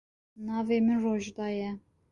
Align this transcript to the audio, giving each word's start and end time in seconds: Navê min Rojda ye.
Navê 0.45 0.77
min 0.85 0.99
Rojda 1.05 1.47
ye. 1.57 1.69